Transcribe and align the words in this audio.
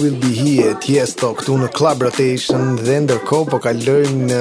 will 0.00 0.16
be 0.18 0.32
here 0.32 0.72
Tiesto 0.80 1.30
këtu 1.36 1.54
në 1.60 1.68
Club 1.74 2.02
Rotation 2.06 2.74
dhe 2.78 2.96
ndërko 3.04 3.40
po 3.50 3.58
kalojmë 3.62 4.26
në 4.30 4.38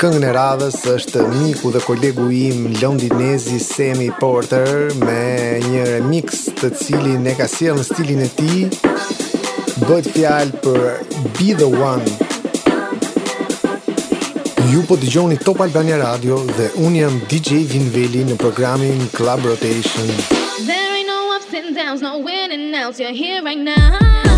këngën 0.00 0.24
e 0.24 0.30
radhës 0.36 0.78
është 0.94 1.24
miku 1.34 1.70
dhe 1.74 1.82
kolegu 1.84 2.24
im 2.32 2.68
londinezi 2.80 3.58
Sammy 3.62 4.08
Porter 4.20 4.88
me 5.02 5.16
një 5.66 5.82
remix 5.90 6.46
të 6.60 6.70
cilin 6.80 7.28
e 7.28 7.34
ka 7.40 7.48
sjell 7.52 7.76
në 7.82 7.86
stilin 7.90 8.24
e 8.24 8.30
tij 8.38 8.78
bëhet 9.84 10.08
fjalë 10.16 10.62
për 10.64 10.86
Be 11.36 11.50
the 11.60 11.68
One 11.68 12.08
Ju 14.72 14.84
po 14.88 14.98
dëgjoni 15.00 15.38
Top 15.44 15.60
Albania 15.64 16.00
Radio 16.02 16.40
dhe 16.58 16.70
un 16.86 16.96
jam 16.96 17.20
DJ 17.30 17.62
Vinveli 17.74 18.24
në 18.30 18.40
programin 18.40 19.04
Club 19.16 19.44
Rotation 19.52 20.08
There 20.64 20.96
ain't 20.96 21.08
no 21.08 21.20
ups 21.36 21.52
and 21.52 21.74
downs, 21.76 22.00
no 22.00 22.18
winning 22.18 22.72
else, 22.74 22.98
you're 23.00 23.12
here 23.24 23.42
right 23.42 23.58
now 23.58 24.36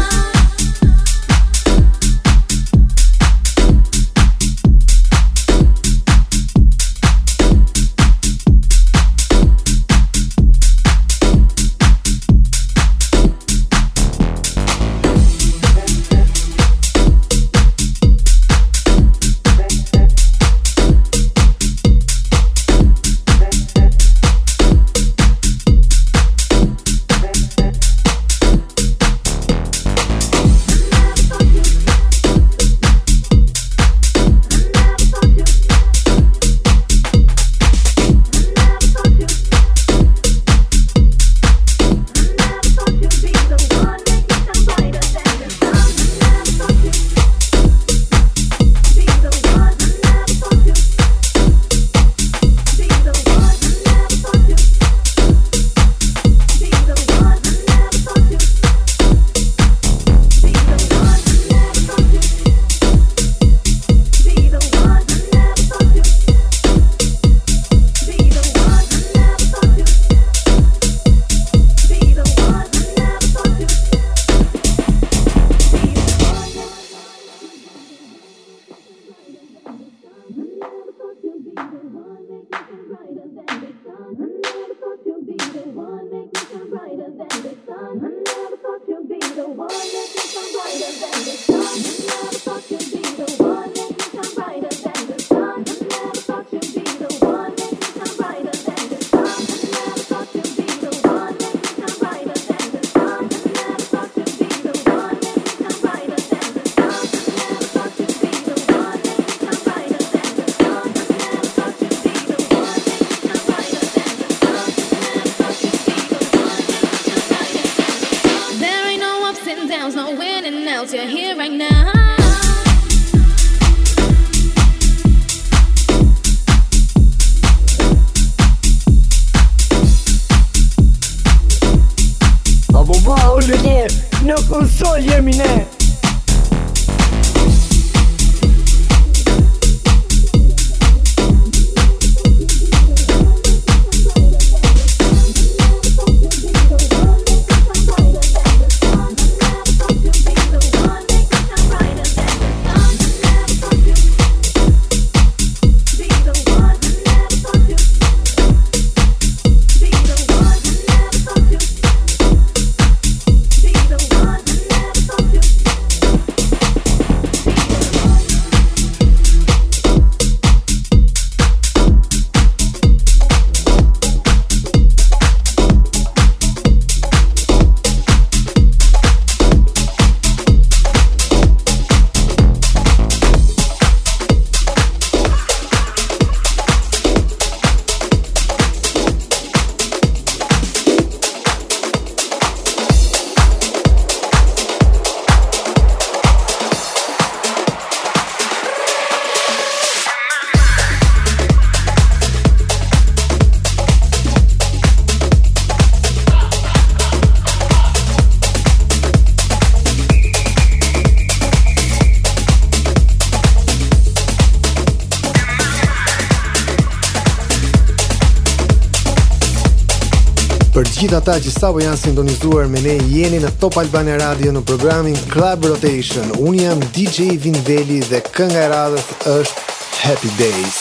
gjithë 221.01 221.17
ata 221.17 221.35
që 221.41 221.51
sa 221.57 221.69
po 221.73 221.81
janë 221.81 221.97
sintonizuar 221.97 222.67
me 222.69 222.81
ne 222.85 222.97
jeni 223.09 223.39
në 223.41 223.53
Top 223.63 223.79
Albania 223.81 224.19
Radio 224.21 224.53
në 224.53 224.61
programin 224.69 225.17
Club 225.33 225.65
Rotation. 225.71 226.29
Unë 226.45 226.61
jam 226.67 226.85
DJ 226.93 227.39
Vinveli 227.47 228.03
dhe 228.11 228.21
kënga 228.29 228.67
e 228.67 228.69
radhës 228.75 229.09
është 229.39 229.75
Happy 230.03 230.37
Days. 230.37 230.80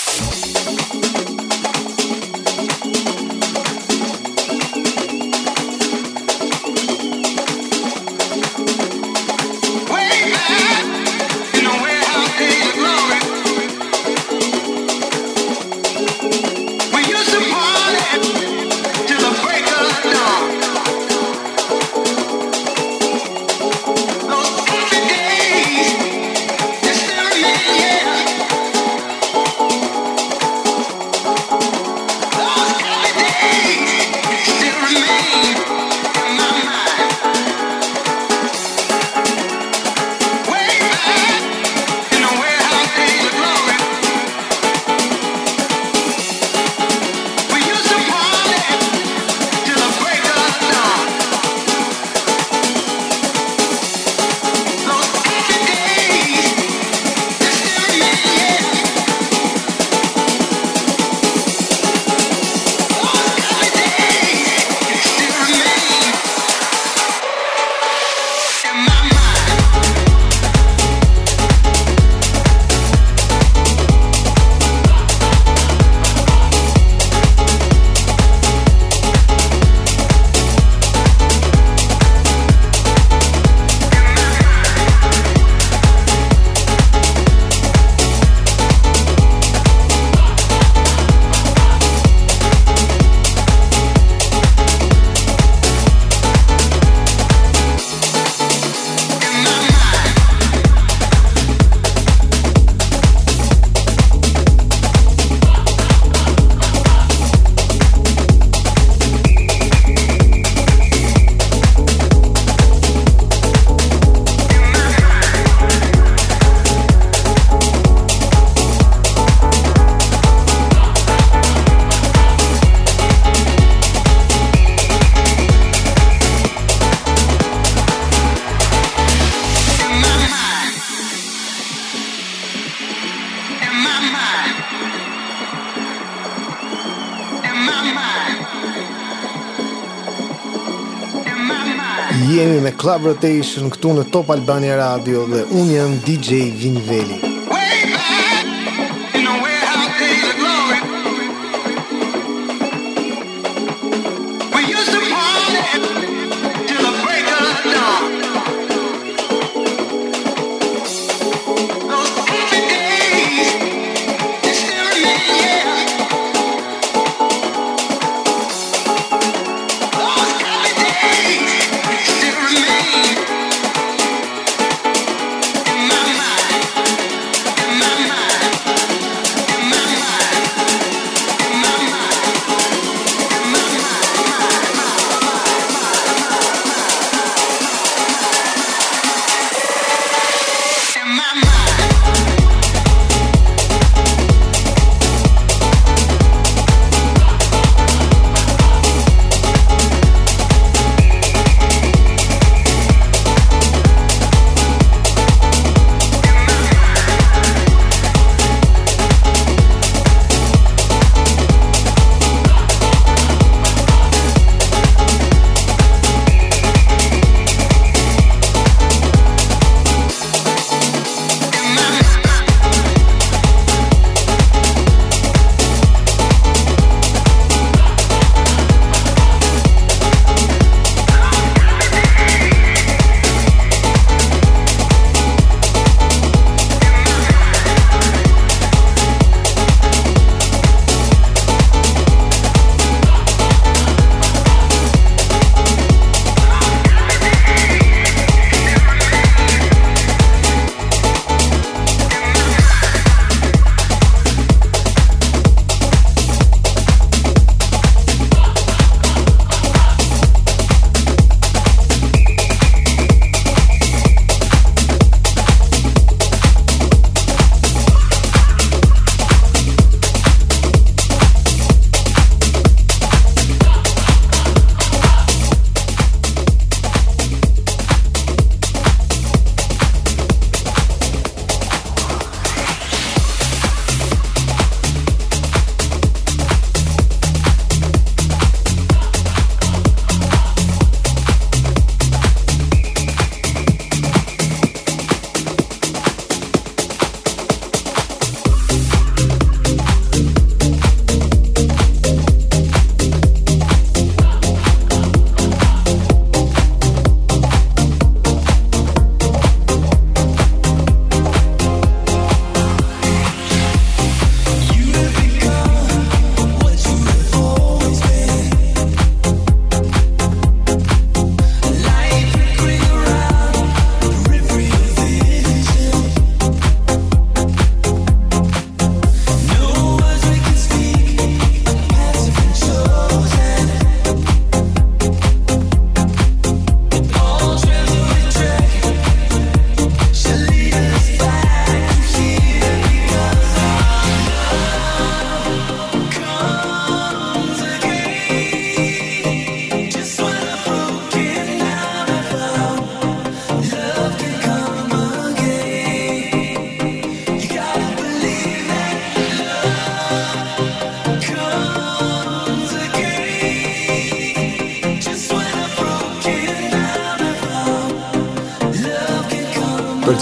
Club 142.79 143.09
Rotation 143.12 143.67
këtu 143.75 143.91
në 143.98 144.05
Top 144.13 144.29
Albania 144.36 144.77
Radio 144.79 145.25
dhe 145.33 145.43
unë 145.59 145.74
jam 145.75 145.98
DJ 146.05 146.39
Vinveli. 146.62 147.27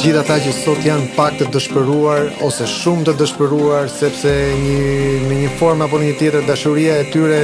gjithë 0.08 0.20
ata 0.22 0.36
që 0.40 0.52
sot 0.56 0.86
janë 0.88 1.08
pak 1.18 1.36
të 1.42 1.46
dëshpëruar 1.52 2.28
ose 2.48 2.68
shumë 2.70 3.04
të 3.10 3.14
dëshpëruar 3.20 3.90
sepse 3.92 4.32
një 4.62 4.78
në 5.26 5.40
një 5.42 5.50
formë 5.60 5.84
apo 5.84 6.00
në 6.00 6.08
një 6.08 6.14
tjetër 6.22 6.46
dashuria 6.48 6.96
e 7.02 7.08
tyre 7.12 7.42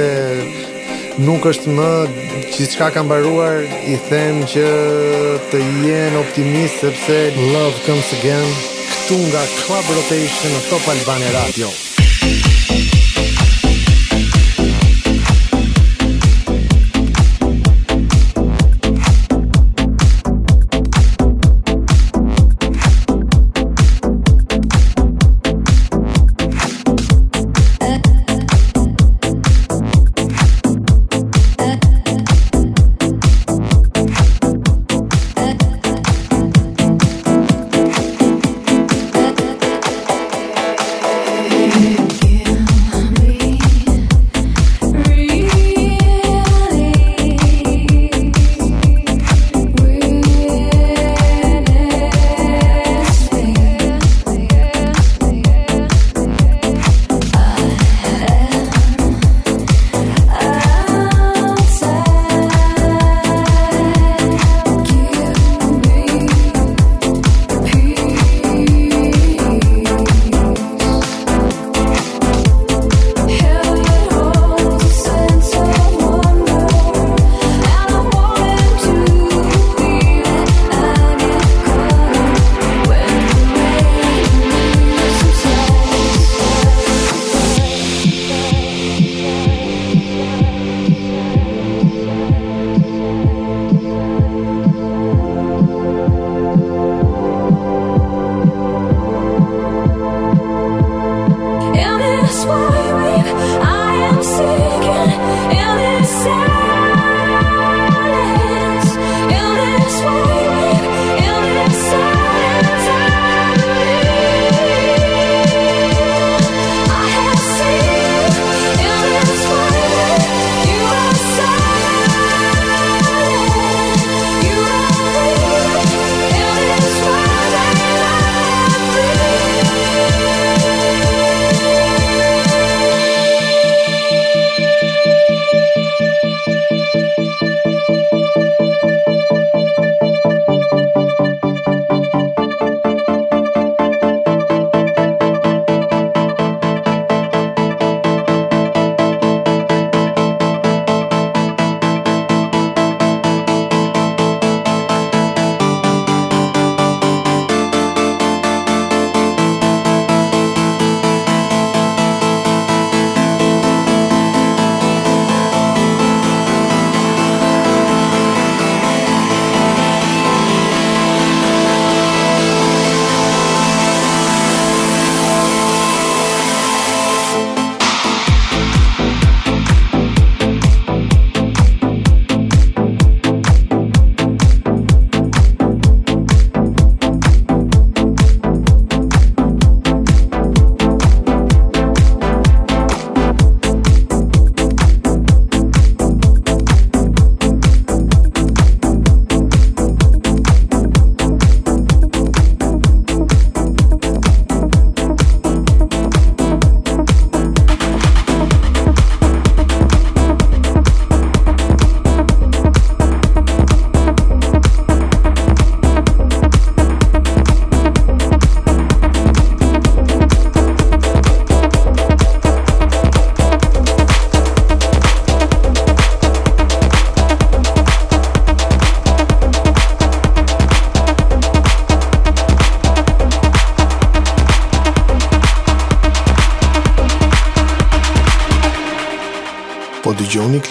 nuk 1.26 1.44
është 1.50 1.74
më 1.76 1.90
çka 2.56 2.88
ka 2.94 3.02
mbaruar, 3.04 3.60
i 3.92 3.98
them 4.08 4.40
që 4.48 4.64
të 5.50 5.60
jenë 5.84 6.20
optimist 6.24 6.80
sepse 6.86 7.18
love 7.52 7.80
comes 7.84 8.14
again 8.20 8.48
këtu 8.60 9.24
nga 9.26 9.44
Club 9.64 9.90
Rotation 9.98 10.56
në 10.56 10.62
Top 10.70 10.88
Albania 10.94 11.34
Radio. 11.40 11.72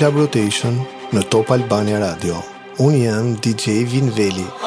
Club 0.03 0.17
Rotation 0.19 0.75
në 1.15 1.21
Top 1.31 1.53
Albania 1.55 2.01
Radio. 2.03 2.41
Unë 2.87 3.05
jam 3.05 3.31
DJ 3.39 3.85
Vinveli. 3.87 4.43
Veli. 4.47 4.62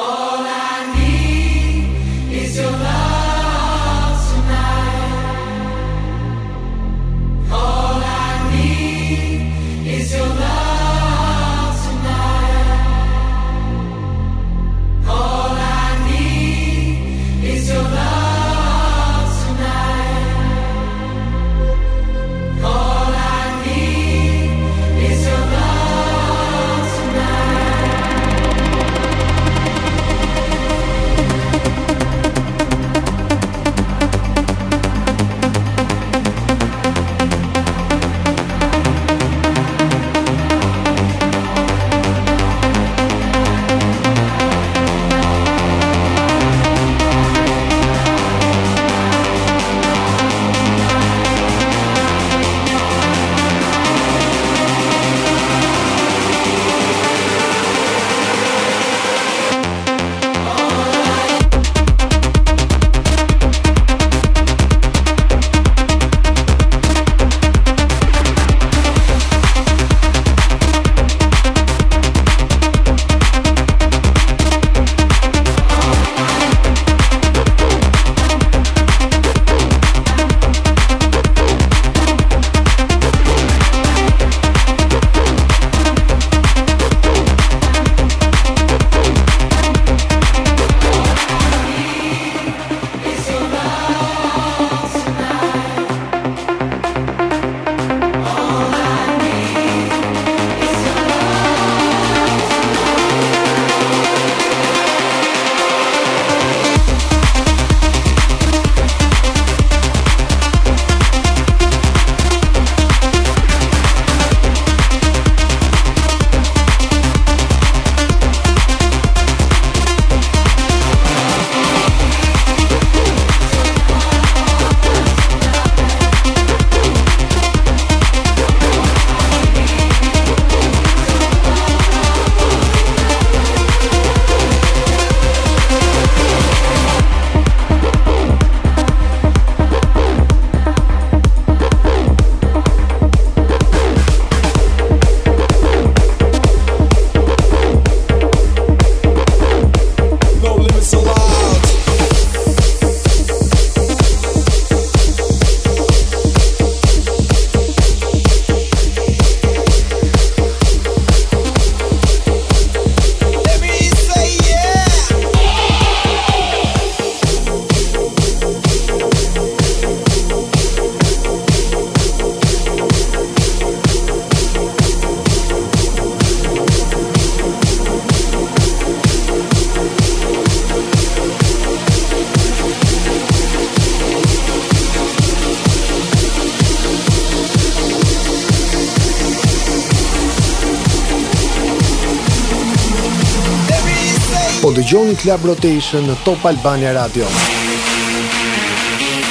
po 194.67 194.73
dëgjoni 194.75 195.15
Club 195.21 195.45
Rotation 195.47 196.03
në 196.09 196.17
Top 196.25 196.43
Albania 196.49 196.91
Radio. 196.97 197.29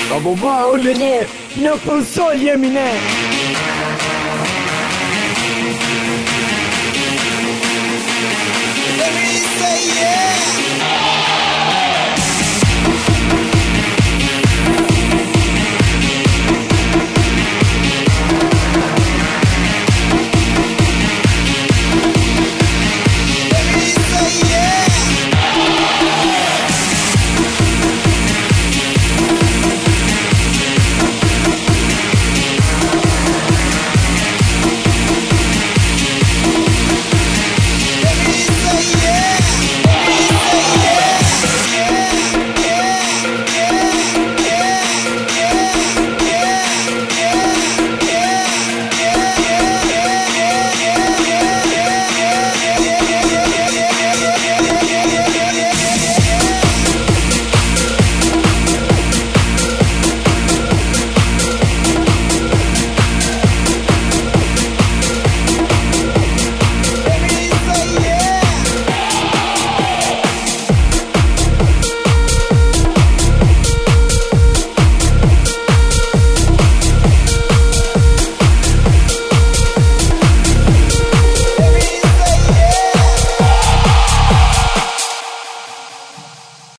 Ka 0.09 0.21
bomba 0.25 0.55
ulë 0.73 0.97
ne, 1.03 1.13
në 1.61 1.77
konsol 1.85 2.41
jemi 2.47 2.73
ne. 2.79 3.36